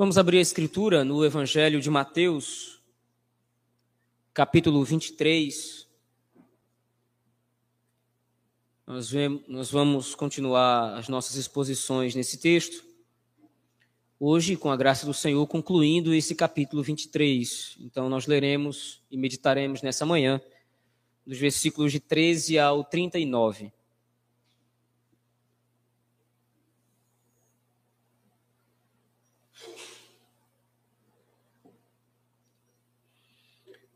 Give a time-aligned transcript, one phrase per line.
[0.00, 2.80] Vamos abrir a escritura no Evangelho de Mateus,
[4.32, 5.86] capítulo 23.
[8.86, 12.82] Nós, vemos, nós vamos continuar as nossas exposições nesse texto.
[14.18, 17.76] Hoje, com a graça do Senhor, concluindo esse capítulo 23.
[17.80, 20.40] Então, nós leremos e meditaremos nessa manhã,
[21.26, 23.70] dos versículos de 13 ao 39.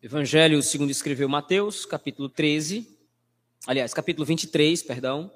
[0.05, 2.87] Evangelho segundo escreveu Mateus, capítulo 13,
[3.67, 5.33] aliás, capítulo 23, perdão,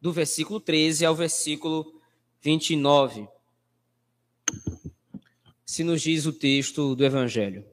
[0.00, 2.00] do versículo 13 ao versículo
[2.40, 3.26] 29.
[5.66, 7.64] Se nos diz o texto do Evangelho.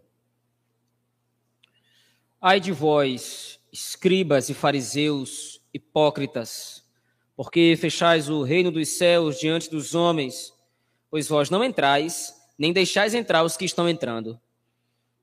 [2.41, 6.83] Ai de vós, escribas e fariseus, hipócritas,
[7.35, 10.51] porque fechais o reino dos céus diante dos homens,
[11.11, 14.41] pois vós não entrais, nem deixais entrar os que estão entrando.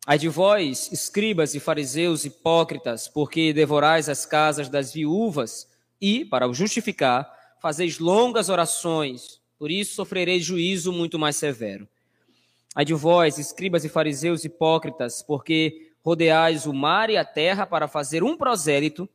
[0.08, 5.66] Ai de vós, escribas e fariseus hipócritas, porque devorais as casas das viúvas
[6.00, 7.28] e, para o justificar,
[7.60, 11.88] fazeis longas orações, por isso sofrereis juízo muito mais severo.
[12.72, 17.88] Ai de vós, escribas e fariseus hipócritas, porque rodeais o mar e a terra para
[17.88, 19.08] fazer um prosélito,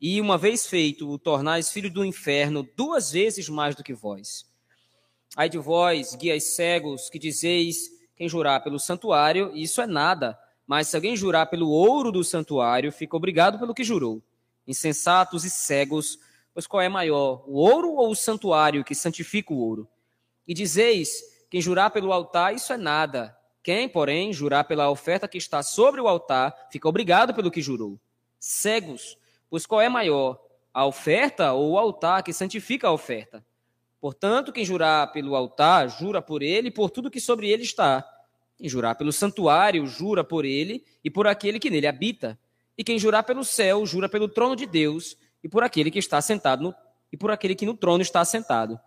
[0.00, 4.46] e, uma vez feito, o tornais filho do inferno duas vezes mais do que vós.
[5.36, 10.36] Ai de vós, guias cegos, que dizeis quem jurar pelo santuário, isso é nada.
[10.66, 14.20] Mas se alguém jurar pelo ouro do santuário, fica obrigado pelo que jurou.
[14.66, 16.18] Insensatos e cegos,
[16.52, 19.88] pois qual é maior, o ouro ou o santuário que santifica o ouro?
[20.48, 23.38] E dizeis: quem jurar pelo altar, isso é nada.
[23.62, 28.00] Quem, porém, jurar pela oferta que está sobre o altar, fica obrigado pelo que jurou.
[28.40, 29.16] Cegos,
[29.48, 30.42] pois qual é maior,
[30.74, 33.44] a oferta ou o altar que santifica a oferta?
[34.00, 38.08] Portanto, quem jurar pelo altar, jura por ele e por tudo que sobre ele está.
[38.56, 42.38] Quem jurar pelo santuário, jura por ele e por aquele que nele habita.
[42.76, 46.20] E quem jurar pelo céu, jura pelo trono de Deus e por aquele que está
[46.20, 46.74] sentado no,
[47.12, 48.78] e por aquele que no trono está sentado.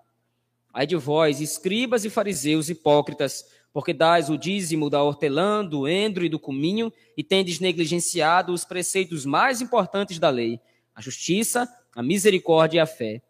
[0.74, 6.26] Ai de vós, escribas e fariseus hipócritas, porque dais o dízimo da hortelã, do endro
[6.26, 10.60] e do cominho, e tendes negligenciado os preceitos mais importantes da lei,
[10.96, 13.22] a justiça, a misericórdia e a fé.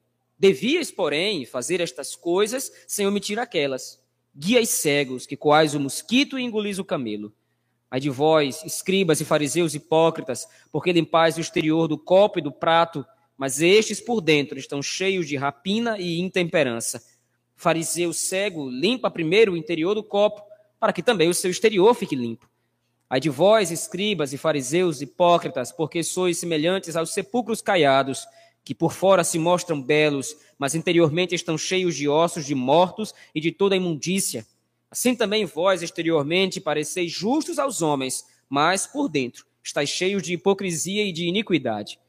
[0.41, 3.99] Devias, porém, fazer estas coisas sem omitir aquelas.
[4.35, 7.31] Guias cegos, que coais o mosquito e engolis o camelo.
[7.91, 12.51] Ai de vós, escribas e fariseus hipócritas, porque limpais o exterior do copo e do
[12.51, 13.05] prato,
[13.37, 17.03] mas estes por dentro estão cheios de rapina e intemperança.
[17.55, 20.41] Fariseu cego, limpa primeiro o interior do copo,
[20.79, 22.49] para que também o seu exterior fique limpo.
[23.07, 28.25] Ai de vós, escribas e fariseus hipócritas, porque sois semelhantes aos sepulcros caiados,
[28.63, 33.41] que por fora se mostram belos, mas interiormente estão cheios de ossos de mortos e
[33.41, 34.45] de toda imundícia.
[34.89, 41.03] Assim também vós exteriormente pareceis justos aos homens, mas por dentro estáis cheios de hipocrisia
[41.03, 41.99] e de iniquidade.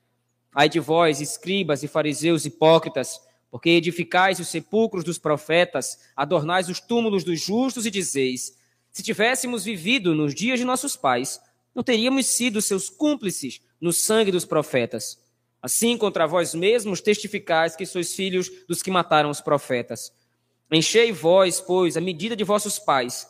[0.55, 3.21] Ai de vós, escribas e fariseus hipócritas,
[3.51, 8.57] porque edificais os sepulcros dos profetas, adornais os túmulos dos justos e dizeis:
[8.91, 11.41] se tivéssemos vivido nos dias de nossos pais,
[11.75, 15.22] não teríamos sido seus cúmplices no sangue dos profetas.
[15.63, 20.13] Assim, contra vós mesmos testificais que sois filhos dos que mataram os profetas.
[20.73, 23.29] Enchei vós, pois, a medida de vossos pais.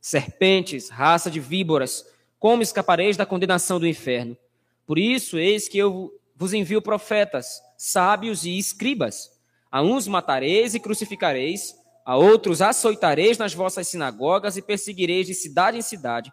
[0.00, 2.04] Serpentes, raça de víboras,
[2.40, 4.36] como escapareis da condenação do inferno?
[4.86, 9.30] Por isso, eis que eu vos envio profetas, sábios e escribas.
[9.70, 15.76] A uns matareis e crucificareis, a outros açoitareis nas vossas sinagogas e perseguireis de cidade
[15.76, 16.32] em cidade,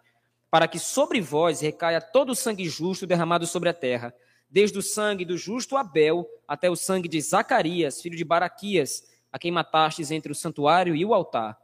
[0.50, 4.14] para que sobre vós recaia todo o sangue justo derramado sobre a terra
[4.50, 9.40] desde o sangue do justo Abel até o sangue de Zacarias, filho de Baraquias, a
[9.40, 11.58] quem matastes entre o santuário e o altar.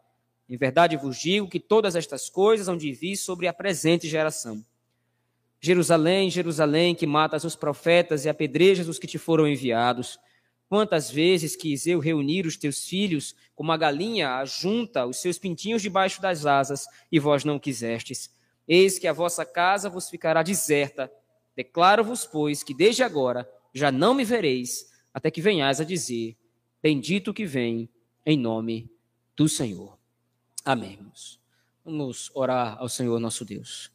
[0.50, 4.66] Em verdade vos digo que todas estas coisas hão de vir sobre a presente geração.
[5.62, 10.20] Jerusalém, Jerusalém, que matas os profetas e apedrejas os que te foram enviados.
[10.68, 15.82] Quantas vezes quis eu reunir os teus filhos, como a galinha ajunta os seus pintinhos
[15.82, 18.34] debaixo das asas, e vós não quisestes.
[18.68, 21.12] Eis que a vossa casa vos ficará deserta,
[21.62, 26.36] Declaro-vos, pois, que desde agora já não me vereis, até que venhais a dizer:
[26.82, 27.88] Bendito que vem
[28.26, 28.92] em nome
[29.36, 29.96] do Senhor.
[30.66, 30.98] Amém.
[31.86, 33.92] Vamos orar ao Senhor nosso Deus.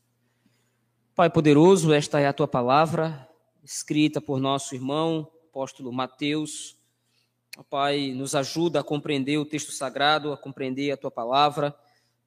[1.13, 3.29] Pai poderoso, esta é a tua palavra,
[3.65, 6.79] escrita por nosso irmão, apóstolo Mateus.
[7.69, 11.77] Pai, nos ajuda a compreender o texto sagrado, a compreender a tua palavra,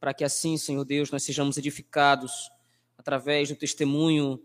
[0.02, 2.52] para que assim, Senhor Deus, nós sejamos edificados
[2.98, 4.44] através do testemunho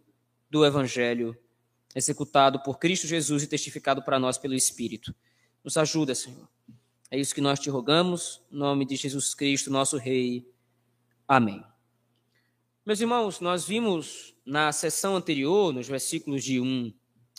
[0.55, 1.37] do Evangelho
[1.97, 5.13] executado por Cristo Jesus e testificado para nós pelo Espírito.
[5.65, 6.49] Nos ajuda, Senhor.
[7.11, 10.49] É isso que nós te rogamos, em nome de Jesus Cristo, nosso Rei.
[11.27, 11.61] Amém.
[12.87, 16.95] Meus irmãos, nós vimos na sessão anterior, nos versículos de 1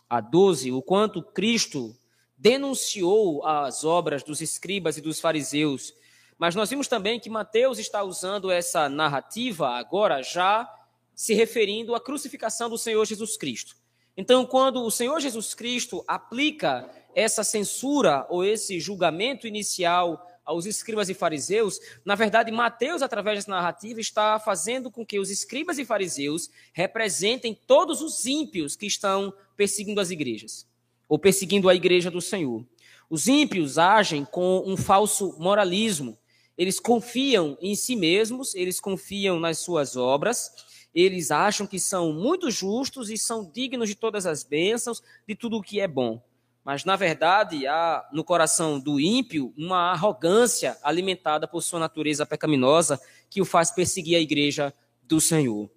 [0.09, 1.97] a 12, o quanto Cristo
[2.37, 5.93] denunciou as obras dos escribas e dos fariseus.
[6.37, 10.69] Mas nós vimos também que Mateus está usando essa narrativa agora já
[11.15, 13.75] se referindo à crucificação do Senhor Jesus Cristo.
[14.17, 21.09] Então, quando o Senhor Jesus Cristo aplica essa censura ou esse julgamento inicial aos escribas
[21.09, 25.85] e fariseus, na verdade, Mateus, através dessa narrativa, está fazendo com que os escribas e
[25.85, 30.67] fariseus representem todos os ímpios que estão perseguindo as igrejas,
[31.09, 32.63] ou perseguindo a igreja do Senhor.
[33.09, 36.17] Os ímpios agem com um falso moralismo.
[36.57, 40.51] Eles confiam em si mesmos, eles confiam nas suas obras,
[40.95, 45.57] eles acham que são muito justos e são dignos de todas as bênçãos, de tudo
[45.57, 46.23] o que é bom.
[46.63, 52.99] Mas, na verdade, há no coração do ímpio uma arrogância alimentada por sua natureza pecaminosa
[53.29, 55.69] que o faz perseguir a igreja do Senhor.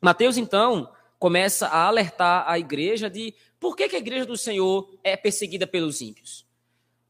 [0.00, 4.88] Mateus, então, começa a alertar a igreja de por que, que a igreja do Senhor
[5.02, 6.46] é perseguida pelos ímpios.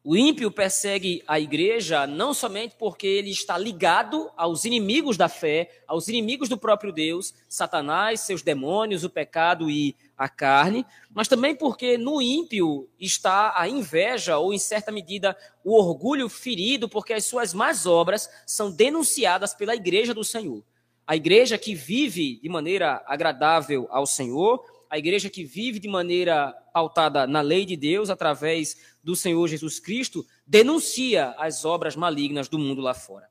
[0.09, 5.83] O ímpio persegue a igreja não somente porque ele está ligado aos inimigos da fé,
[5.85, 11.57] aos inimigos do próprio Deus, Satanás, seus demônios, o pecado e a carne, mas também
[11.57, 17.25] porque no ímpio está a inveja ou, em certa medida, o orgulho ferido, porque as
[17.25, 20.63] suas más obras são denunciadas pela igreja do Senhor.
[21.05, 26.53] A igreja que vive de maneira agradável ao Senhor, a igreja que vive de maneira
[26.73, 32.59] pautada na lei de Deus, através do Senhor Jesus Cristo, denuncia as obras malignas do
[32.59, 33.29] mundo lá fora.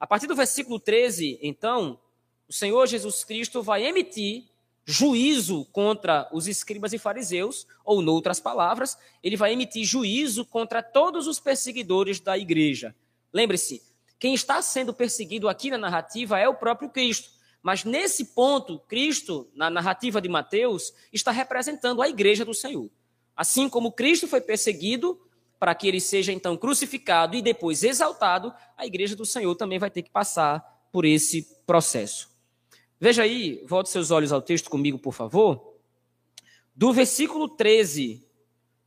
[0.00, 1.98] A partir do versículo 13, então,
[2.48, 4.44] o Senhor Jesus Cristo vai emitir
[4.84, 11.26] juízo contra os escribas e fariseus, ou, noutras palavras, ele vai emitir juízo contra todos
[11.26, 12.94] os perseguidores da igreja.
[13.30, 13.82] Lembre-se,
[14.18, 17.28] quem está sendo perseguido aqui na narrativa é o próprio Cristo.
[17.68, 22.88] Mas nesse ponto, Cristo, na narrativa de Mateus, está representando a igreja do Senhor.
[23.36, 25.20] Assim como Cristo foi perseguido
[25.58, 29.90] para que ele seja então crucificado e depois exaltado, a igreja do Senhor também vai
[29.90, 32.30] ter que passar por esse processo.
[32.98, 35.74] Veja aí, volte seus olhos ao texto comigo, por favor.
[36.74, 38.26] Do versículo 13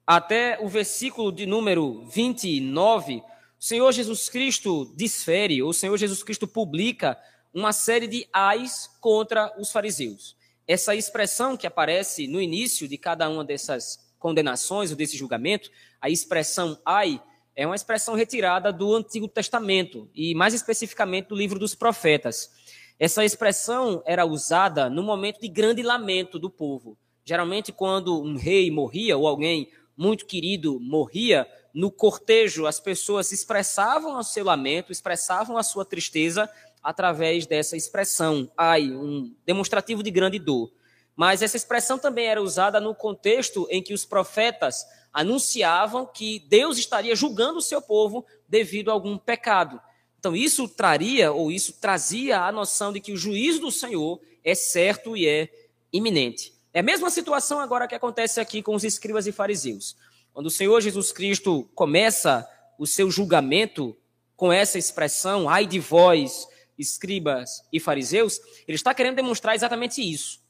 [0.08, 3.24] até o versículo de número 29, o
[3.60, 7.16] Senhor Jesus Cristo desfere, ou o Senhor Jesus Cristo publica
[7.54, 10.36] uma série de ais contra os fariseus.
[10.68, 15.70] Essa expressão que aparece no início de cada uma dessas condenações ou desse julgamento,
[16.00, 17.22] a expressão ai,
[17.56, 22.50] é uma expressão retirada do Antigo Testamento e mais especificamente do livro dos profetas.
[22.98, 26.98] Essa expressão era usada no momento de grande lamento do povo.
[27.26, 34.18] Geralmente, quando um rei morria ou alguém muito querido morria, no cortejo as pessoas expressavam
[34.18, 36.50] o seu lamento, expressavam a sua tristeza
[36.82, 40.72] através dessa expressão, ai, um demonstrativo de grande dor.
[41.16, 46.78] Mas essa expressão também era usada no contexto em que os profetas anunciavam que Deus
[46.78, 49.80] estaria julgando o seu povo devido a algum pecado.
[50.20, 54.56] Então, isso traria, ou isso trazia a noção de que o juízo do Senhor é
[54.56, 55.50] certo e é
[55.92, 56.54] iminente.
[56.74, 59.98] É a mesma situação agora que acontece aqui com os escribas e fariseus.
[60.34, 63.98] Quando o Senhor Jesus Cristo começa o seu julgamento
[64.36, 66.48] com essa expressão, ai de vós,
[66.82, 70.42] escribas e fariseus, ele está querendo demonstrar exatamente isso.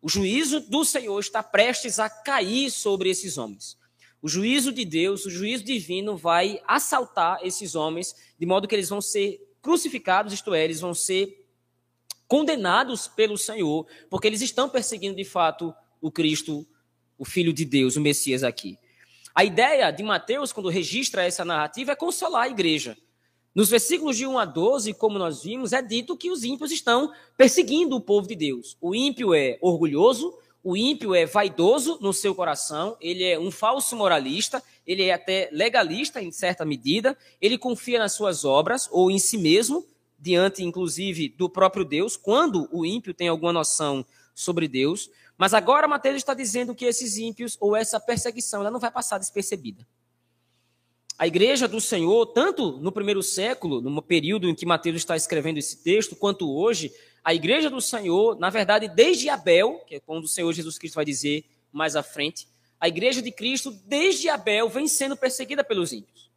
[0.00, 3.78] O juízo do Senhor está prestes a cair sobre esses homens.
[4.20, 8.88] O juízo de Deus, o juízo divino vai assaltar esses homens, de modo que eles
[8.88, 11.46] vão ser crucificados, isto é, eles vão ser
[12.26, 16.66] condenados pelo Senhor, porque eles estão perseguindo de fato o Cristo,
[17.18, 18.78] o Filho de Deus, o Messias aqui.
[19.34, 22.96] A ideia de Mateus, quando registra essa narrativa, é consolar a igreja.
[23.54, 27.12] Nos versículos de 1 a 12, como nós vimos, é dito que os ímpios estão
[27.36, 28.76] perseguindo o povo de Deus.
[28.80, 33.94] O ímpio é orgulhoso, o ímpio é vaidoso no seu coração, ele é um falso
[33.94, 39.20] moralista, ele é até legalista em certa medida, ele confia nas suas obras ou em
[39.20, 39.86] si mesmo,
[40.18, 45.08] diante inclusive do próprio Deus, quando o ímpio tem alguma noção sobre Deus.
[45.38, 49.18] Mas agora Mateus está dizendo que esses ímpios ou essa perseguição ela não vai passar
[49.18, 49.86] despercebida.
[51.16, 55.58] A igreja do Senhor, tanto no primeiro século, no período em que Mateus está escrevendo
[55.58, 56.92] esse texto, quanto hoje,
[57.22, 60.96] a igreja do Senhor, na verdade, desde Abel, que é quando o Senhor Jesus Cristo
[60.96, 62.48] vai dizer mais à frente,
[62.80, 66.30] a igreja de Cristo, desde Abel, vem sendo perseguida pelos ímpios.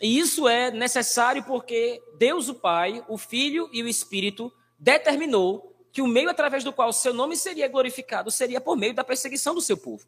[0.00, 6.00] E isso é necessário porque Deus, o Pai, o Filho e o Espírito determinou que
[6.00, 9.60] o meio através do qual seu nome seria glorificado seria por meio da perseguição do
[9.60, 10.06] seu povo.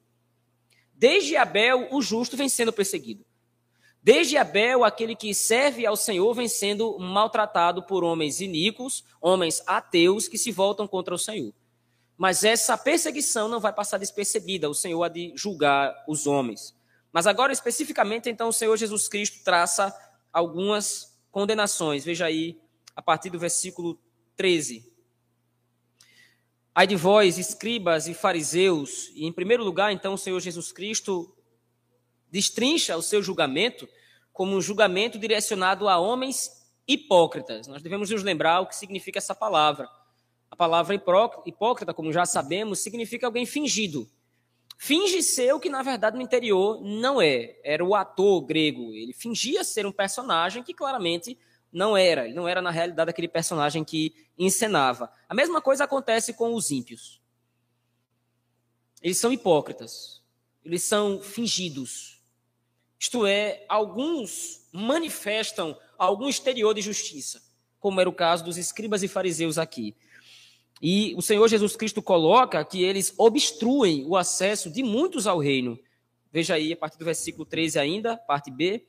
[0.95, 3.25] Desde Abel, o justo vem sendo perseguido.
[4.07, 10.29] Desde Abel, aquele que serve ao Senhor, vem sendo maltratado por homens iníquos, homens ateus
[10.29, 11.53] que se voltam contra o Senhor.
[12.17, 16.73] Mas essa perseguição não vai passar despercebida, o Senhor há de julgar os homens.
[17.13, 19.93] Mas agora, especificamente, então, o Senhor Jesus Cristo traça
[20.33, 22.05] algumas condenações.
[22.05, 22.61] Veja aí,
[22.95, 23.99] a partir do versículo
[24.37, 24.89] 13.
[26.73, 31.37] Ai de vós, escribas e fariseus, e em primeiro lugar, então, o Senhor Jesus Cristo
[32.31, 33.89] destrincha o seu julgamento
[34.37, 36.51] como um julgamento direcionado a homens
[36.87, 37.67] hipócritas.
[37.67, 39.89] Nós devemos nos lembrar o que significa essa palavra.
[40.51, 44.07] A palavra hipócrita, como já sabemos, significa alguém fingido.
[44.77, 47.59] Finge ser o que na verdade no interior não é.
[47.65, 48.93] Era o ator grego.
[48.93, 51.39] Ele fingia ser um personagem que claramente
[51.73, 52.27] não era.
[52.27, 55.11] Ele não era na realidade aquele personagem que encenava.
[55.27, 57.23] A mesma coisa acontece com os ímpios.
[59.01, 60.23] Eles são hipócritas.
[60.63, 62.16] Eles são fingidos.
[62.99, 67.43] Isto é, alguns manifestam algum exterior de justiça,
[67.79, 69.95] como era o caso dos escribas e fariseus aqui.
[70.81, 75.79] E o Senhor Jesus Cristo coloca que eles obstruem o acesso de muitos ao reino.
[76.31, 78.87] Veja aí, a partir do versículo 13 ainda, parte B.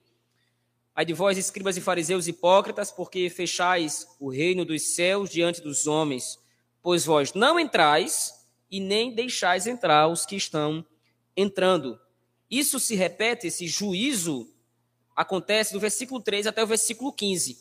[0.94, 5.88] Ai de vós, escribas e fariseus hipócritas, porque fechais o reino dos céus diante dos
[5.88, 6.40] homens,
[6.82, 8.34] pois vós não entrais
[8.70, 10.86] e nem deixais entrar os que estão
[11.36, 12.00] entrando.
[12.50, 14.50] Isso se repete, esse juízo
[15.16, 17.60] acontece do versículo 3 até o versículo 15.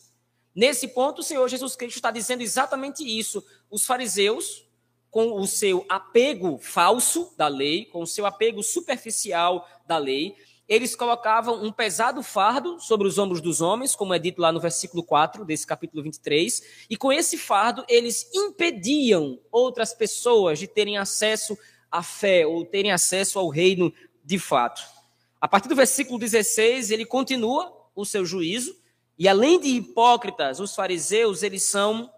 [0.55, 3.43] Nesse ponto, o Senhor Jesus Cristo está dizendo exatamente isso.
[3.69, 4.65] Os fariseus,
[5.09, 10.35] com o seu apego falso da lei, com o seu apego superficial da lei,
[10.67, 14.59] eles colocavam um pesado fardo sobre os ombros dos homens, como é dito lá no
[14.59, 20.97] versículo 4 desse capítulo 23, e com esse fardo eles impediam outras pessoas de terem
[20.97, 21.57] acesso
[21.89, 23.93] à fé ou terem acesso ao reino
[24.27, 24.81] de fato.
[25.39, 28.75] A partir do versículo 16, ele continua o seu juízo,
[29.17, 32.11] e além de hipócritas, os fariseus, eles são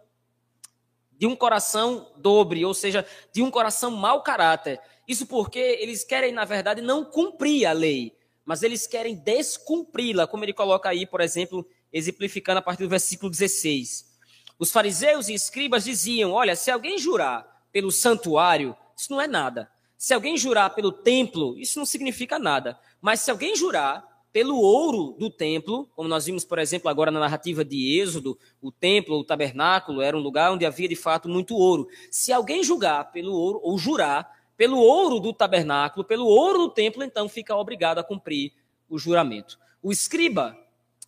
[1.11, 4.81] de um coração dobre, ou seja, de um coração mau caráter.
[5.07, 10.43] Isso porque eles querem, na verdade, não cumprir a lei, mas eles querem descumpri-la, como
[10.43, 11.63] ele coloca aí, por exemplo,
[11.93, 14.17] exemplificando a partir do versículo 16.
[14.57, 19.69] Os fariseus e escribas diziam: Olha, se alguém jurar pelo santuário, isso não é nada.
[19.99, 22.79] Se alguém jurar pelo templo, isso não significa nada.
[23.01, 27.19] Mas se alguém jurar pelo ouro do templo, como nós vimos, por exemplo, agora na
[27.19, 31.53] narrativa de Êxodo, o templo, o tabernáculo, era um lugar onde havia de fato muito
[31.53, 31.85] ouro.
[32.09, 37.03] Se alguém julgar pelo ouro, ou jurar pelo ouro do tabernáculo, pelo ouro do templo,
[37.03, 38.53] então fica obrigado a cumprir
[38.87, 39.59] o juramento.
[39.83, 40.57] O escriba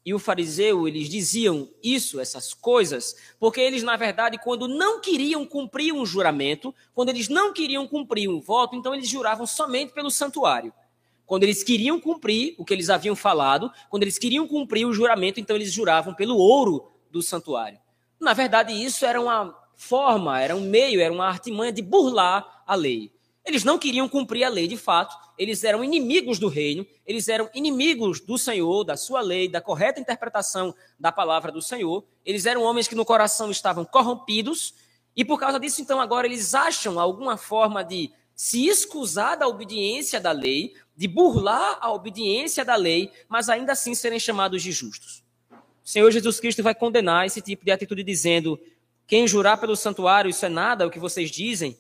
[0.06, 5.46] e o fariseu, eles diziam isso, essas coisas, porque eles, na verdade, quando não queriam
[5.46, 10.10] cumprir um juramento, quando eles não queriam cumprir um voto, então eles juravam somente pelo
[10.10, 10.74] santuário.
[11.26, 15.40] Quando eles queriam cumprir o que eles haviam falado, quando eles queriam cumprir o juramento,
[15.40, 17.80] então eles juravam pelo ouro do santuário.
[18.20, 22.76] Na verdade, isso era uma forma, era um meio, era uma artimanha de burlar a
[22.76, 23.12] lei.
[23.46, 27.50] Eles não queriam cumprir a lei de fato, eles eram inimigos do reino, eles eram
[27.54, 32.04] inimigos do Senhor, da sua lei, da correta interpretação da palavra do Senhor.
[32.24, 34.76] Eles eram homens que no coração estavam corrompidos,
[35.16, 40.20] e por causa disso, então, agora eles acham alguma forma de se escusar da obediência
[40.20, 45.24] da lei, de burlar a obediência da lei, mas ainda assim serem chamados de justos.
[45.84, 48.60] O Senhor Jesus Cristo vai condenar esse tipo de atitude, dizendo:
[49.08, 51.78] quem jurar pelo santuário, isso é nada, é o que vocês dizem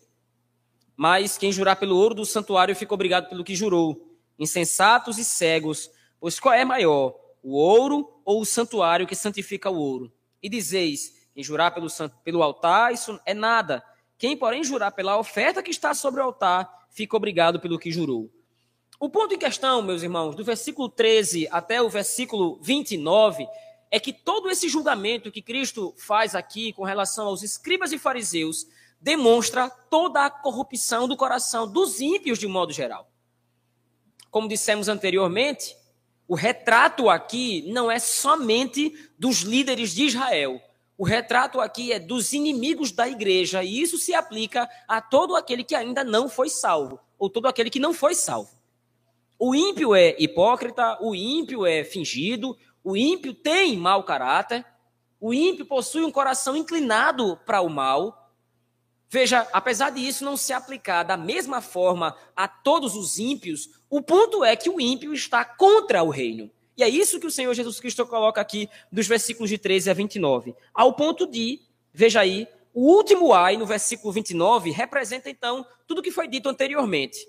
[1.01, 4.15] mas quem jurar pelo ouro do santuário fica obrigado pelo que jurou.
[4.37, 5.89] Insensatos e cegos,
[6.19, 10.13] pois qual é maior, o ouro ou o santuário que santifica o ouro?
[10.43, 11.87] E dizeis: quem jurar pelo,
[12.23, 13.83] pelo altar, isso é nada.
[14.15, 18.29] Quem, porém, jurar pela oferta que está sobre o altar, fica obrigado pelo que jurou.
[18.99, 23.47] O ponto em questão, meus irmãos, do versículo 13 até o versículo 29,
[23.89, 28.67] é que todo esse julgamento que Cristo faz aqui com relação aos escribas e fariseus
[29.01, 33.09] demonstra toda a corrupção do coração dos ímpios de modo geral.
[34.29, 35.75] Como dissemos anteriormente,
[36.27, 40.61] o retrato aqui não é somente dos líderes de Israel.
[40.97, 45.63] O retrato aqui é dos inimigos da igreja, e isso se aplica a todo aquele
[45.63, 48.51] que ainda não foi salvo, ou todo aquele que não foi salvo.
[49.37, 54.63] O ímpio é hipócrita, o ímpio é fingido, o ímpio tem mau caráter,
[55.19, 58.20] o ímpio possui um coração inclinado para o mal,
[59.13, 64.01] Veja, apesar de isso não se aplicar da mesma forma a todos os ímpios, o
[64.01, 66.49] ponto é que o ímpio está contra o reino.
[66.77, 69.93] E é isso que o Senhor Jesus Cristo coloca aqui dos versículos de 13 a
[69.93, 70.55] 29.
[70.73, 71.59] Ao ponto de,
[71.93, 76.47] veja aí, o último ai, no versículo 29, representa então tudo o que foi dito
[76.47, 77.27] anteriormente.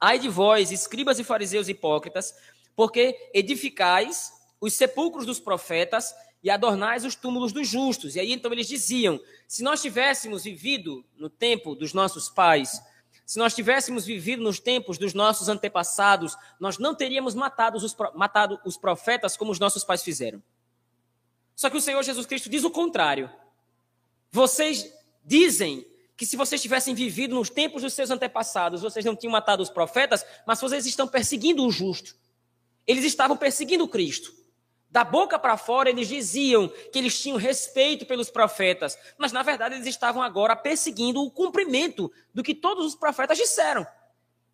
[0.00, 2.36] Ai de vós, escribas e fariseus hipócritas,
[2.76, 8.16] porque edificais os sepulcros dos profetas e adornais os túmulos dos justos.
[8.16, 12.82] E aí então eles diziam: se nós tivéssemos vivido no tempo dos nossos pais,
[13.24, 18.60] se nós tivéssemos vivido nos tempos dos nossos antepassados, nós não teríamos matado os, matado
[18.64, 20.42] os profetas como os nossos pais fizeram.
[21.54, 23.30] Só que o Senhor Jesus Cristo diz o contrário.
[24.30, 24.92] Vocês
[25.24, 29.62] dizem que se vocês tivessem vivido nos tempos dos seus antepassados, vocês não tinham matado
[29.62, 32.16] os profetas, mas vocês estão perseguindo o justo.
[32.86, 34.41] Eles estavam perseguindo Cristo.
[34.92, 39.74] Da boca para fora, eles diziam que eles tinham respeito pelos profetas, mas na verdade
[39.74, 43.86] eles estavam agora perseguindo o cumprimento do que todos os profetas disseram.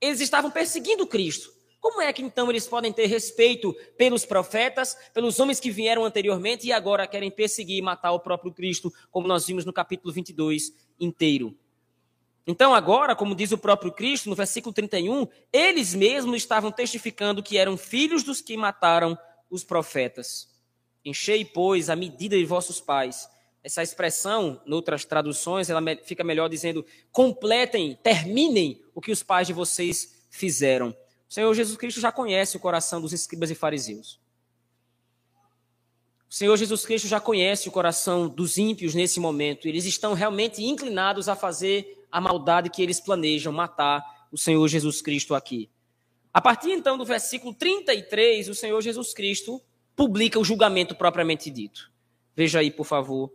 [0.00, 1.52] Eles estavam perseguindo Cristo.
[1.80, 6.68] Como é que então eles podem ter respeito pelos profetas, pelos homens que vieram anteriormente
[6.68, 10.72] e agora querem perseguir e matar o próprio Cristo, como nós vimos no capítulo 22
[11.00, 11.52] inteiro?
[12.46, 17.58] Então, agora, como diz o próprio Cristo, no versículo 31, eles mesmos estavam testificando que
[17.58, 19.18] eram filhos dos que mataram
[19.50, 20.48] os profetas.
[21.04, 23.28] Enchei, pois, a medida de vossos pais.
[23.62, 29.46] Essa expressão, em outras traduções, ela fica melhor dizendo: completem, terminem o que os pais
[29.46, 30.96] de vocês fizeram.
[31.28, 34.20] O Senhor Jesus Cristo já conhece o coração dos escribas e fariseus.
[36.28, 39.66] O Senhor Jesus Cristo já conhece o coração dos ímpios nesse momento.
[39.66, 45.00] Eles estão realmente inclinados a fazer a maldade que eles planejam, matar o Senhor Jesus
[45.00, 45.70] Cristo aqui.
[46.38, 49.60] A partir então do versículo 33, o Senhor Jesus Cristo
[49.96, 51.90] publica o julgamento propriamente dito.
[52.36, 53.32] Veja aí, por favor,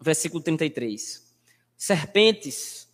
[0.00, 1.34] versículo 33.
[1.76, 2.88] Serpentes,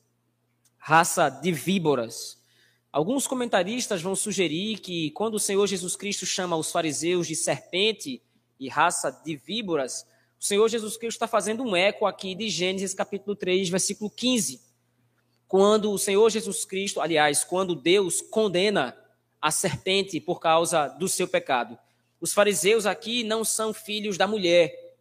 [0.78, 2.42] raça de víboras.
[2.90, 8.22] Alguns comentaristas vão sugerir que quando o Senhor Jesus Cristo chama os fariseus de serpente
[8.58, 10.06] e raça de víboras,
[10.40, 14.70] o Senhor Jesus Cristo está fazendo um eco aqui de Gênesis capítulo 3, versículo 15
[15.50, 18.96] quando o Senhor Jesus Cristo, aliás, quando Deus condena
[19.40, 21.78] a serpente por causa do seu pecado.
[22.20, 24.96] Os fariseus aqui não são filhos da mulher.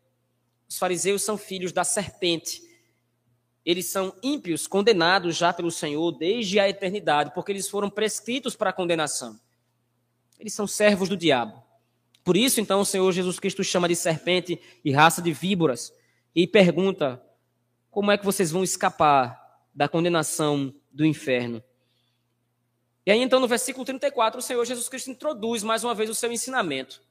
[0.67, 2.61] Os fariseus são filhos da serpente.
[3.65, 8.69] Eles são ímpios, condenados já pelo Senhor desde a eternidade, porque eles foram prescritos para
[8.69, 9.39] a condenação.
[10.39, 11.61] Eles são servos do diabo.
[12.23, 15.93] Por isso, então, o Senhor Jesus Cristo chama de serpente e raça de víboras
[16.33, 17.21] e pergunta:
[17.91, 19.39] como é que vocês vão escapar
[19.73, 21.63] da condenação do inferno.
[23.09, 26.13] E aí, então, no versículo 34, o Senhor Jesus Cristo introduz mais uma vez o
[26.13, 27.01] seu ensinamento.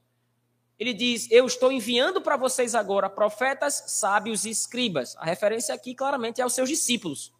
[0.79, 5.17] Ele diz: Eu estou enviando para vocês agora profetas, sábios e escribas.
[5.17, 7.33] A referência aqui claramente é aos seus discípulos.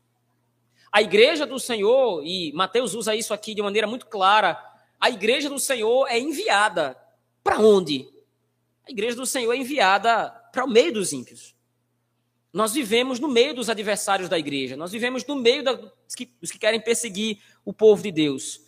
[0.91, 4.61] A igreja do Senhor, e Mateus usa isso aqui de maneira muito clara,
[4.99, 6.97] a igreja do Senhor é enviada
[7.41, 8.09] para onde?
[8.85, 11.55] A igreja do Senhor é enviada para o meio dos ímpios.
[12.51, 16.25] Nós vivemos no meio dos adversários da igreja, nós vivemos no meio da, dos, que,
[16.41, 18.61] dos que querem perseguir o povo de Deus.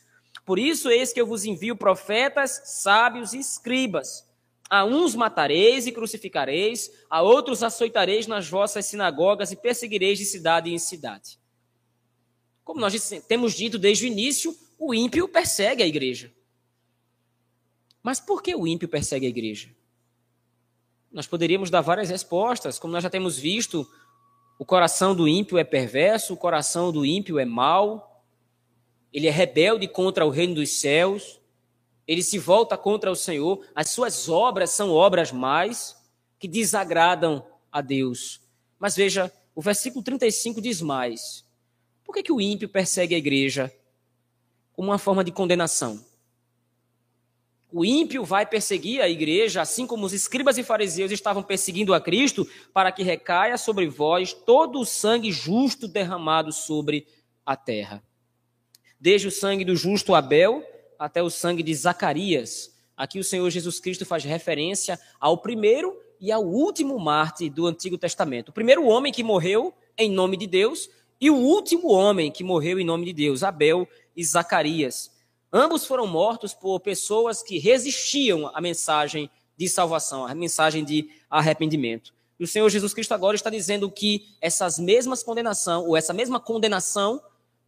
[0.46, 4.30] Por isso, eis que eu vos envio profetas, sábios e escribas.
[4.70, 10.72] A uns matareis e crucificareis, a outros açoitareis nas vossas sinagogas e perseguireis de cidade
[10.72, 11.40] em cidade.
[12.64, 12.94] Como nós
[13.28, 16.32] temos dito desde o início, o ímpio persegue a igreja.
[18.02, 19.70] Mas por que o ímpio persegue a igreja?
[21.12, 23.88] Nós poderíamos dar várias respostas, como nós já temos visto,
[24.58, 28.24] o coração do ímpio é perverso, o coração do ímpio é mau,
[29.12, 31.42] ele é rebelde contra o reino dos céus,
[32.08, 35.98] ele se volta contra o Senhor, as suas obras são obras mais
[36.40, 38.42] que desagradam a Deus.
[38.80, 41.46] Mas veja, o versículo 35 diz mais.
[42.04, 43.74] Por que, que o ímpio persegue a igreja
[44.74, 46.04] como uma forma de condenação?
[47.72, 52.02] O ímpio vai perseguir a igreja, assim como os escribas e fariseus estavam perseguindo a
[52.02, 57.08] Cristo, para que recaia sobre vós todo o sangue justo derramado sobre
[57.46, 58.04] a terra.
[59.00, 60.64] Desde o sangue do justo Abel
[61.00, 62.78] até o sangue de Zacarias.
[62.96, 67.98] Aqui o Senhor Jesus Cristo faz referência ao primeiro e ao último mártir do Antigo
[67.98, 68.50] Testamento.
[68.50, 72.80] O primeiro homem que morreu em nome de Deus e o último homem que morreu
[72.80, 75.11] em nome de Deus, Abel e Zacarias.
[75.52, 82.14] Ambos foram mortos por pessoas que resistiam à mensagem de salvação, à mensagem de arrependimento.
[82.40, 86.40] E o Senhor Jesus Cristo agora está dizendo que essas mesmas condenação, ou essa mesma
[86.40, 87.22] condenação,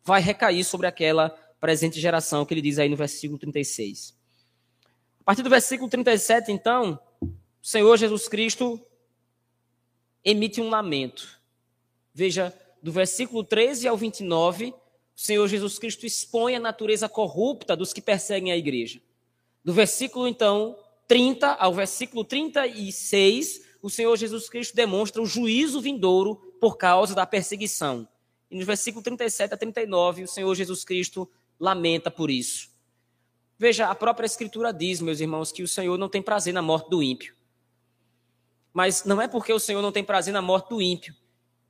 [0.04, 4.16] vai recair sobre aquela presente geração, que ele diz aí no versículo 36.
[5.22, 7.30] A partir do versículo 37, então, o
[7.62, 8.82] Senhor Jesus Cristo
[10.26, 11.40] emite um lamento.
[12.14, 14.74] Veja, do versículo 13 ao 29,
[15.16, 19.00] o Senhor Jesus Cristo expõe a natureza corrupta dos que perseguem a igreja.
[19.64, 26.36] Do versículo, então, 30 ao versículo 36, o Senhor Jesus Cristo demonstra o juízo vindouro
[26.60, 28.08] por causa da perseguição.
[28.50, 32.70] E no versículo 37 a 39, o Senhor Jesus Cristo lamenta por isso.
[33.58, 36.90] Veja, a própria Escritura diz, meus irmãos, que o Senhor não tem prazer na morte
[36.90, 37.36] do ímpio.
[38.74, 41.16] Mas não é porque o Senhor não tem prazer na morte do ímpio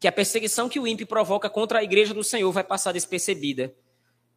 [0.03, 3.73] que a perseguição que o ímpio provoca contra a igreja do Senhor vai passar despercebida.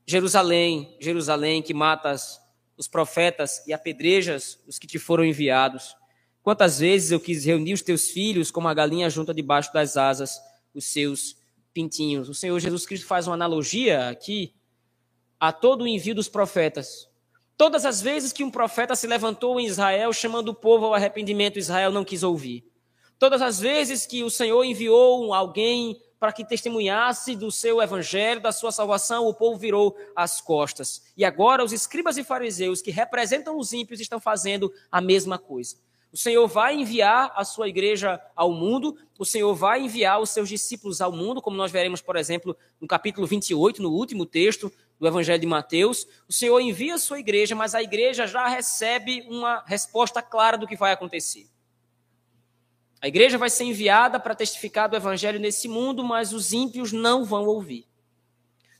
[0.07, 2.41] Jerusalém, Jerusalém, que matas
[2.77, 5.97] os profetas e apedrejas os que te foram enviados.
[6.41, 10.41] Quantas vezes eu quis reunir os teus filhos como a galinha junta debaixo das asas
[10.73, 11.37] os seus
[11.75, 12.29] pintinhos.
[12.29, 14.55] O Senhor Jesus Cristo faz uma analogia aqui
[15.41, 17.09] a todo o envio dos profetas.
[17.57, 21.59] Todas as vezes que um profeta se levantou em Israel chamando o povo ao arrependimento,
[21.59, 22.65] Israel não quis ouvir.
[23.19, 28.53] Todas as vezes que o Senhor enviou alguém para que testemunhasse do seu evangelho, da
[28.53, 31.03] sua salvação, o povo virou as costas.
[31.17, 35.77] E agora os escribas e fariseus que representam os ímpios estão fazendo a mesma coisa.
[36.13, 40.49] O Senhor vai enviar a sua igreja ao mundo, o Senhor vai enviar os seus
[40.49, 45.07] discípulos ao mundo, como nós veremos, por exemplo, no capítulo 28, no último texto do
[45.07, 46.07] Evangelho de Mateus.
[46.29, 50.67] O Senhor envia a sua igreja, mas a igreja já recebe uma resposta clara do
[50.67, 51.47] que vai acontecer.
[53.01, 57.25] A igreja vai ser enviada para testificar do evangelho nesse mundo, mas os ímpios não
[57.25, 57.87] vão ouvir.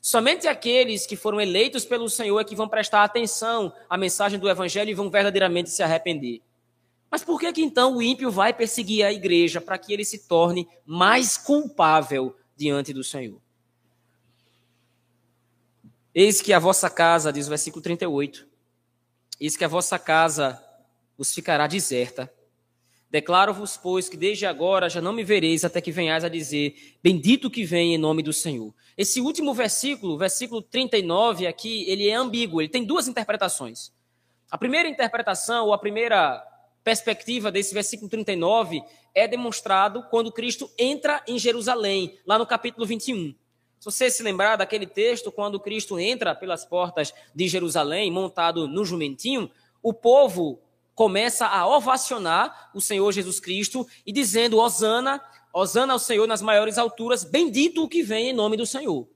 [0.01, 4.49] Somente aqueles que foram eleitos pelo Senhor é que vão prestar atenção à mensagem do
[4.49, 6.41] evangelho e vão verdadeiramente se arrepender.
[7.09, 10.27] Mas por que que então o ímpio vai perseguir a igreja para que ele se
[10.27, 13.41] torne mais culpável diante do Senhor?
[16.13, 18.47] Eis que a vossa casa, diz o versículo 38,
[19.39, 20.61] eis que a vossa casa
[21.17, 22.31] vos ficará deserta
[23.09, 27.49] Declaro-vos, pois, que desde agora já não me vereis até que venhais a dizer: Bendito
[27.49, 28.73] que vem em nome do Senhor.
[28.97, 33.93] Esse último versículo, versículo 39, aqui, ele é ambíguo, ele tem duas interpretações.
[34.51, 36.43] A primeira interpretação, ou a primeira
[36.83, 38.81] perspectiva desse versículo 39,
[39.13, 43.33] é demonstrado quando Cristo entra em Jerusalém, lá no capítulo 21.
[43.79, 48.83] Se você se lembrar daquele texto, quando Cristo entra pelas portas de Jerusalém, montado no
[48.83, 49.49] jumentinho,
[49.83, 50.59] o povo
[50.97, 55.21] começa a ovacionar o Senhor Jesus Cristo e dizendo: Osana,
[55.53, 59.07] Osana ao Senhor nas maiores alturas, bendito o que vem em nome do Senhor.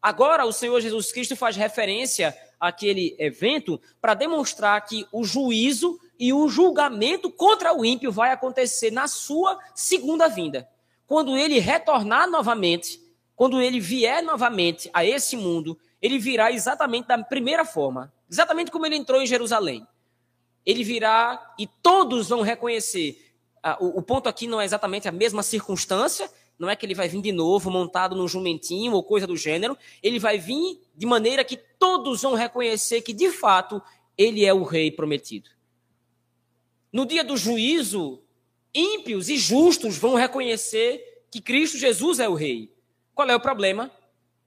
[0.00, 6.34] Agora, o Senhor Jesus Cristo faz referência àquele evento para demonstrar que o juízo e
[6.34, 10.68] o julgamento contra o ímpio vai acontecer na sua segunda vinda.
[11.06, 13.00] Quando ele retornar novamente,
[13.34, 18.84] quando ele vier novamente a esse mundo, ele virá exatamente da primeira forma, exatamente como
[18.84, 19.86] ele entrou em Jerusalém
[20.66, 23.32] ele virá e todos vão reconhecer.
[23.62, 27.08] Ah, o, ponto aqui não é exatamente a mesma circunstância, não é que ele vai
[27.08, 31.44] vir de novo montado num jumentinho ou coisa do gênero, ele vai vir de maneira
[31.44, 33.80] que todos vão reconhecer que, de fato,
[34.18, 35.50] ele é o rei prometido.
[36.92, 38.22] No dia do juízo,
[38.74, 42.72] ímpios e justos vão reconhecer que Cristo Jesus é o rei.
[43.14, 43.90] Qual é o problema?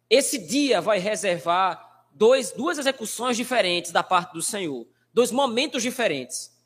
[0.10, 6.58] Esse dia vai reservar dois, duas execuções diferentes da parte do Senhor dois momentos diferentes.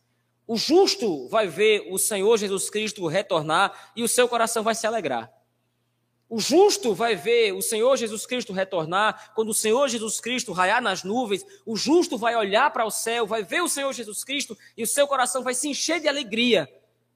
[0.45, 4.86] O justo vai ver o Senhor Jesus Cristo retornar e o seu coração vai se
[4.86, 5.32] alegrar.
[6.29, 10.82] O justo vai ver o Senhor Jesus Cristo retornar, quando o Senhor Jesus Cristo raiar
[10.82, 14.58] nas nuvens, o justo vai olhar para o céu, vai ver o Senhor Jesus Cristo
[14.75, 16.67] e o seu coração vai se encher de alegria,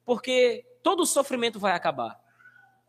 [0.06, 2.27] porque todo o sofrimento vai acabar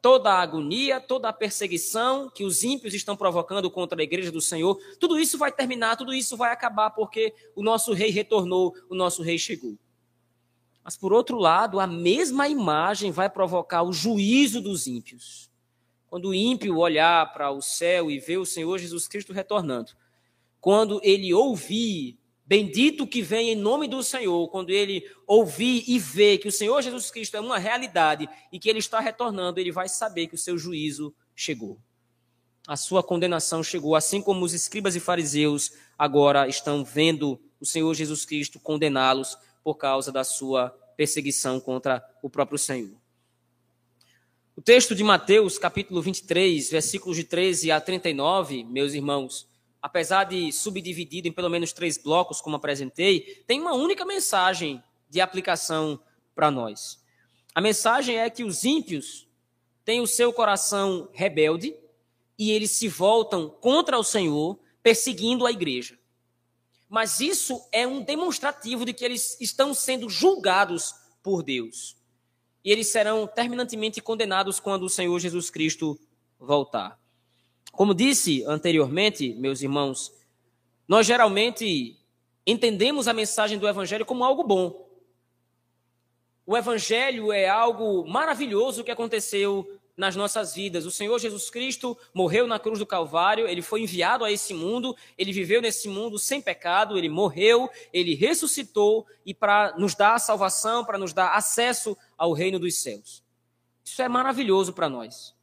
[0.01, 4.41] toda a agonia, toda a perseguição que os ímpios estão provocando contra a igreja do
[4.41, 8.95] Senhor, tudo isso vai terminar, tudo isso vai acabar, porque o nosso rei retornou, o
[8.95, 9.77] nosso rei chegou.
[10.85, 15.51] Mas, por outro lado, a mesma imagem vai provocar o juízo dos ímpios.
[16.07, 19.93] Quando o ímpio olhar para o céu e ver o Senhor Jesus Cristo retornando,
[20.61, 22.18] quando ele ouvir
[22.49, 26.81] Bendito que vem em nome do Senhor, quando ele ouvir e ver que o Senhor
[26.81, 30.39] Jesus Cristo é uma realidade e que ele está retornando, ele vai saber que o
[30.39, 31.79] seu juízo chegou.
[32.67, 37.93] A sua condenação chegou, assim como os escribas e fariseus agora estão vendo o Senhor
[37.93, 42.97] Jesus Cristo condená-los por causa da sua perseguição contra o próprio Senhor.
[44.57, 49.47] O texto de Mateus, capítulo 23, versículos de 13 a 39, meus irmãos,
[49.83, 55.21] apesar de subdividido em pelo menos três blocos, como apresentei, tem uma única mensagem de
[55.21, 56.01] aplicação
[56.35, 57.03] para nós.
[57.55, 59.27] A mensagem é que os ímpios
[59.85, 61.75] têm o seu coração rebelde
[62.39, 65.99] e eles se voltam contra o Senhor, perseguindo a igreja.
[66.89, 71.97] Mas isso é um demonstrativo de que eles estão sendo julgados por Deus.
[72.65, 75.99] E eles serão terminantemente condenados quando o Senhor Jesus Cristo
[76.39, 76.99] voltar.
[77.73, 80.13] Como disse anteriormente, meus irmãos,
[80.87, 81.97] nós geralmente
[82.47, 84.89] entendemos a mensagem do Evangelho como algo bom.
[86.47, 90.87] O Evangelho é algo maravilhoso que aconteceu nas nossas vidas.
[90.87, 94.97] O Senhor Jesus Cristo morreu na cruz do Calvário, ele foi enviado a esse mundo,
[95.19, 100.19] ele viveu nesse mundo sem pecado, ele morreu, ele ressuscitou e para nos dar a
[100.19, 103.23] salvação, para nos dar acesso ao reino dos céus.
[103.85, 105.35] Isso é maravilhoso para nós.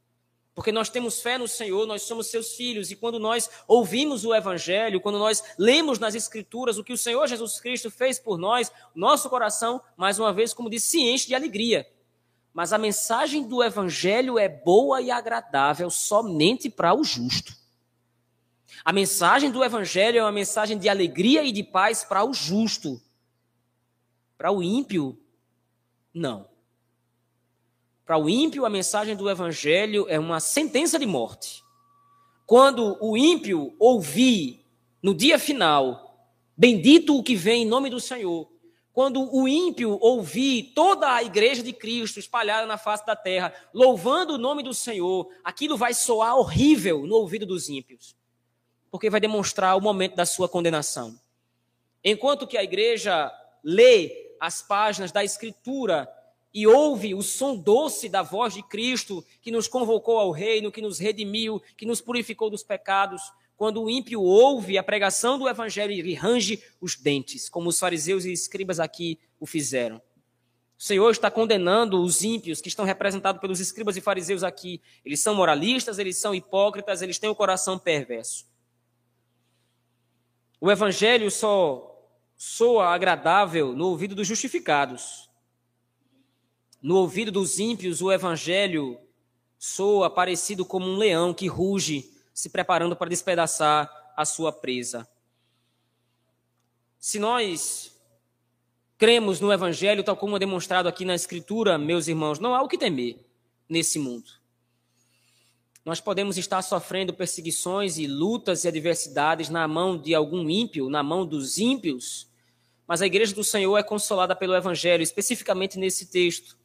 [0.56, 4.34] Porque nós temos fé no Senhor, nós somos seus filhos, e quando nós ouvimos o
[4.34, 8.72] Evangelho, quando nós lemos nas Escrituras o que o Senhor Jesus Cristo fez por nós,
[8.94, 11.86] nosso coração, mais uma vez, como disse, se enche de alegria.
[12.54, 17.52] Mas a mensagem do Evangelho é boa e agradável somente para o justo.
[18.82, 22.98] A mensagem do Evangelho é uma mensagem de alegria e de paz para o justo.
[24.38, 25.20] Para o ímpio,
[26.14, 26.48] não.
[28.06, 31.64] Para o ímpio, a mensagem do evangelho é uma sentença de morte.
[32.46, 34.64] Quando o ímpio ouvir
[35.02, 36.16] no dia final,
[36.56, 38.48] bendito o que vem em nome do Senhor,
[38.92, 44.34] quando o ímpio ouvir toda a igreja de Cristo espalhada na face da terra, louvando
[44.34, 48.16] o nome do Senhor, aquilo vai soar horrível no ouvido dos ímpios,
[48.88, 51.18] porque vai demonstrar o momento da sua condenação.
[52.04, 53.32] Enquanto que a igreja
[53.64, 56.08] lê as páginas da Escritura
[56.56, 60.80] e ouve o som doce da voz de Cristo, que nos convocou ao reino, que
[60.80, 63.20] nos redimiu, que nos purificou dos pecados.
[63.58, 68.24] Quando o ímpio ouve a pregação do evangelho, ele range os dentes, como os fariseus
[68.24, 69.98] e escribas aqui o fizeram.
[70.78, 74.80] O Senhor está condenando os ímpios que estão representados pelos escribas e fariseus aqui.
[75.04, 78.46] Eles são moralistas, eles são hipócritas, eles têm o coração perverso.
[80.58, 82.02] O evangelho só
[82.34, 85.26] soa agradável no ouvido dos justificados.
[86.86, 88.96] No ouvido dos ímpios, o evangelho
[89.58, 95.04] soa parecido como um leão que ruge, se preparando para despedaçar a sua presa.
[96.96, 97.92] Se nós
[98.96, 102.68] cremos no evangelho, tal como é demonstrado aqui na Escritura, meus irmãos, não há o
[102.68, 103.18] que temer
[103.68, 104.30] nesse mundo.
[105.84, 111.02] Nós podemos estar sofrendo perseguições e lutas e adversidades na mão de algum ímpio, na
[111.02, 112.30] mão dos ímpios,
[112.86, 116.55] mas a igreja do Senhor é consolada pelo evangelho, especificamente nesse texto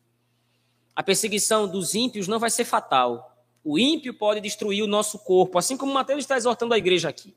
[0.96, 3.36] a perseguição dos ímpios não vai ser fatal.
[3.64, 7.36] O ímpio pode destruir o nosso corpo, assim como Mateus está exortando a igreja aqui.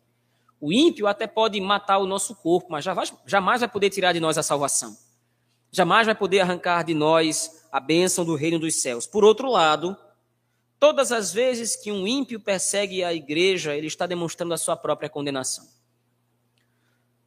[0.61, 2.85] O ímpio até pode matar o nosso corpo, mas
[3.27, 4.97] jamais vai poder tirar de nós a salvação.
[5.71, 9.07] Jamais vai poder arrancar de nós a bênção do reino dos céus.
[9.07, 9.97] Por outro lado,
[10.79, 15.11] todas as vezes que um ímpio persegue a igreja, ele está demonstrando a sua própria
[15.11, 15.67] condenação.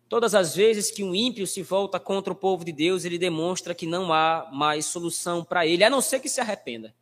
[0.09, 3.75] Todas as vezes que um ímpio se volta contra o povo de Deus, ele demonstra
[3.75, 6.95] que não há mais solução para ele, a não ser que se arrependa.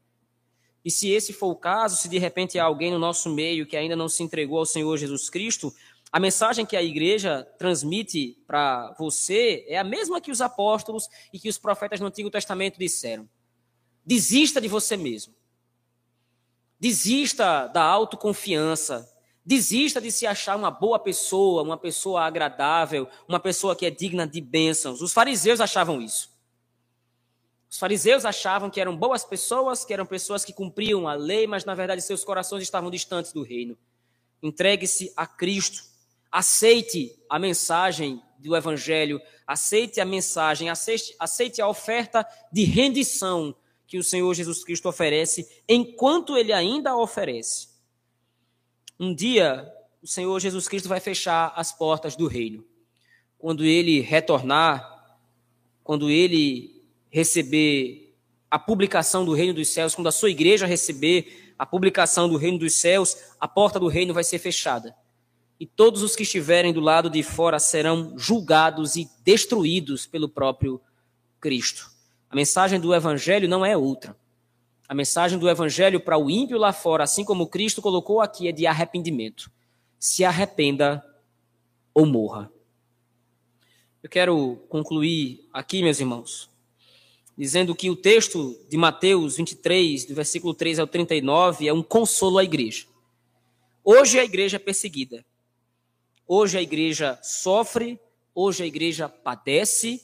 [0.83, 3.77] E se esse for o caso, se de repente há alguém no nosso meio que
[3.77, 5.73] ainda não se entregou ao Senhor Jesus Cristo,
[6.11, 11.39] a mensagem que a igreja transmite para você é a mesma que os apóstolos e
[11.39, 13.27] que os profetas no Antigo Testamento disseram.
[14.05, 15.33] Desista de você mesmo.
[16.79, 19.11] Desista da autoconfiança.
[19.45, 24.25] Desista de se achar uma boa pessoa, uma pessoa agradável, uma pessoa que é digna
[24.25, 25.01] de bênçãos.
[25.01, 26.33] Os fariseus achavam isso.
[27.69, 31.63] Os fariseus achavam que eram boas pessoas, que eram pessoas que cumpriam a lei, mas
[31.63, 33.77] na verdade seus corações estavam distantes do reino.
[34.41, 35.83] Entregue-se a Cristo.
[36.31, 39.21] Aceite a mensagem do Evangelho.
[39.45, 40.69] Aceite a mensagem.
[40.69, 43.55] Aceite, aceite a oferta de rendição
[43.85, 47.74] que o Senhor Jesus Cristo oferece, enquanto ele ainda a oferece.
[48.99, 52.65] Um dia, o Senhor Jesus Cristo vai fechar as portas do reino.
[53.37, 55.17] Quando ele retornar,
[55.83, 58.15] quando ele receber
[58.49, 62.57] a publicação do reino dos céus, quando a sua igreja receber a publicação do reino
[62.57, 64.95] dos céus, a porta do reino vai ser fechada.
[65.59, 70.81] E todos os que estiverem do lado de fora serão julgados e destruídos pelo próprio
[71.39, 71.89] Cristo.
[72.29, 74.15] A mensagem do evangelho não é outra.
[74.87, 78.51] A mensagem do evangelho para o ímpio lá fora, assim como Cristo colocou aqui, é
[78.51, 79.51] de arrependimento.
[79.99, 81.03] Se arrependa
[81.93, 82.51] ou morra.
[84.03, 86.47] Eu quero concluir aqui, meus irmãos,
[87.35, 92.37] dizendo que o texto de Mateus 23, do versículo 3 ao 39, é um consolo
[92.37, 92.85] à igreja.
[93.83, 95.25] Hoje a igreja é perseguida.
[96.27, 97.99] Hoje a igreja sofre,
[98.35, 100.03] hoje a igreja padece,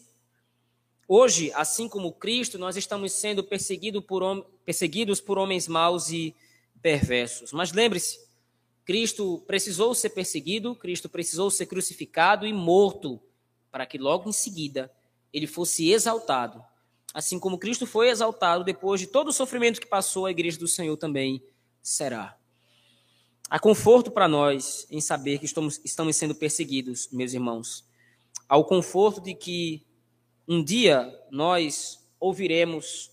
[1.13, 4.23] Hoje, assim como Cristo, nós estamos sendo perseguido por
[4.63, 6.33] perseguidos por homens maus e
[6.81, 7.51] perversos.
[7.51, 8.17] Mas lembre-se,
[8.85, 13.21] Cristo precisou ser perseguido, Cristo precisou ser crucificado e morto,
[13.69, 14.89] para que logo em seguida
[15.33, 16.63] ele fosse exaltado.
[17.13, 20.65] Assim como Cristo foi exaltado depois de todo o sofrimento que passou, a igreja do
[20.65, 21.43] Senhor também
[21.81, 22.37] será.
[23.49, 27.83] Há conforto para nós em saber que estamos, estamos sendo perseguidos, meus irmãos.
[28.47, 29.85] Há o conforto de que
[30.51, 33.09] um dia nós ouviremos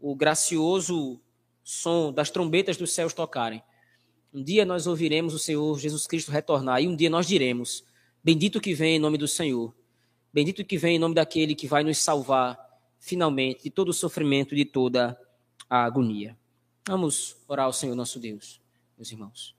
[0.00, 1.20] o gracioso
[1.62, 3.62] som das trombetas dos céus tocarem,
[4.34, 7.84] um dia nós ouviremos o Senhor Jesus Cristo retornar e um dia nós diremos:
[8.24, 9.72] Bendito que vem em nome do Senhor,
[10.32, 12.58] bendito que vem em nome daquele que vai nos salvar
[12.98, 15.16] finalmente de todo o sofrimento e de toda
[15.70, 16.36] a agonia.
[16.88, 18.60] Vamos orar ao Senhor nosso Deus,
[18.98, 19.54] meus irmãos.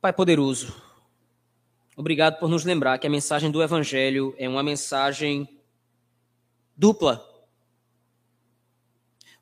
[0.00, 0.81] Pai poderoso,
[1.96, 5.48] obrigado por nos lembrar que a mensagem do Evangelho é uma mensagem
[6.76, 7.28] dupla.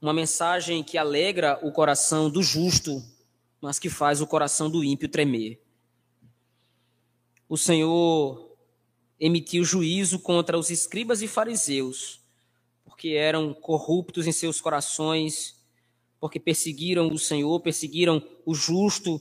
[0.01, 3.03] Uma mensagem que alegra o coração do justo,
[3.61, 5.61] mas que faz o coração do ímpio tremer.
[7.49, 8.57] O Senhor
[9.19, 12.21] emitiu juízo contra os escribas e fariseus,
[12.85, 15.61] porque eram corruptos em seus corações,
[16.19, 19.21] porque perseguiram o Senhor, perseguiram o justo.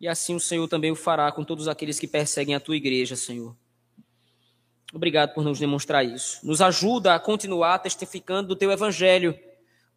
[0.00, 3.16] E assim o Senhor também o fará com todos aqueles que perseguem a tua igreja,
[3.16, 3.56] Senhor.
[4.92, 6.38] Obrigado por nos demonstrar isso.
[6.46, 9.36] Nos ajuda a continuar testificando do teu evangelho,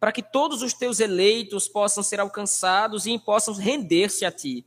[0.00, 4.66] para que todos os teus eleitos possam ser alcançados e possam render-se a ti,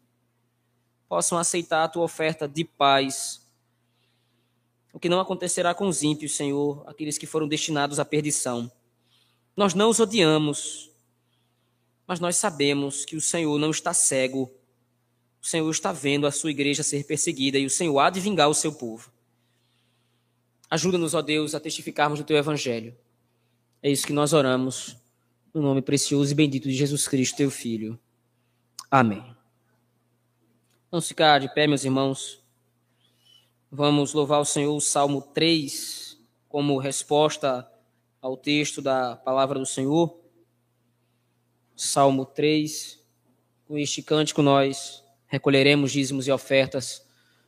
[1.08, 3.46] possam aceitar a tua oferta de paz.
[4.94, 8.72] O que não acontecerá com os ímpios, Senhor, aqueles que foram destinados à perdição.
[9.56, 10.92] Nós não os odiamos,
[12.08, 14.52] mas nós sabemos que o Senhor não está cego.
[15.42, 18.48] O Senhor está vendo a sua igreja ser perseguida e o Senhor há de vingar
[18.48, 19.12] o seu povo.
[20.70, 22.96] Ajuda-nos, ó Deus, a testificarmos do teu evangelho.
[23.82, 24.96] É isso que nós oramos,
[25.54, 28.00] no nome precioso e bendito de Jesus Cristo, teu Filho.
[28.90, 29.36] Amém.
[30.92, 32.44] Vamos ficar de pé, meus irmãos.
[33.72, 37.70] Vamos louvar o Senhor, o Salmo 3, como resposta
[38.22, 40.20] ao texto da palavra do Senhor.
[41.76, 43.00] Salmo 3.
[43.66, 47.10] Com este cântico, nós recolheremos dízimos e ofertas